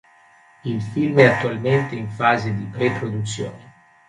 Il 0.65 0.81
film 0.81 1.19
è 1.19 1.25
attualmente 1.27 1.93
in 1.95 2.09
fase 2.09 2.51
di 2.55 2.63
pre-produzione. 2.63 3.73